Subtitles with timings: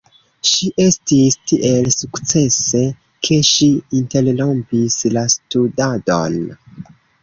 [0.51, 2.83] Ŝi estis tiel sukcese,
[3.29, 6.45] ke ŝi interrompis la studadon.